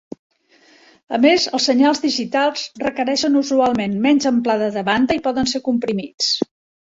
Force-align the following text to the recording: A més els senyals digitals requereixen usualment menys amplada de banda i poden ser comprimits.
A 1.15 1.19
més 1.25 1.43
els 1.57 1.67
senyals 1.69 2.01
digitals 2.05 2.63
requereixen 2.85 3.39
usualment 3.43 3.93
menys 4.07 4.27
amplada 4.31 4.71
de 4.79 4.85
banda 4.89 5.19
i 5.19 5.23
poden 5.29 5.53
ser 5.55 5.63
comprimits. 5.71 6.33